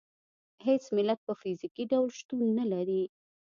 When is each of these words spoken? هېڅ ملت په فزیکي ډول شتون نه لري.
هېڅ 0.65 0.83
ملت 0.95 1.19
په 1.27 1.33
فزیکي 1.41 1.83
ډول 1.91 2.09
شتون 2.19 2.43
نه 2.59 2.65
لري. 2.71 3.03